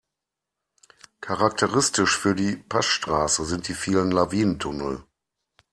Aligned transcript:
Charakteristisch 1.19 2.17
für 2.17 2.33
die 2.33 2.55
Passstraße 2.55 3.45
sind 3.45 3.67
die 3.67 3.75
vielen 3.75 4.09
Lawinentunnel. 4.09 5.03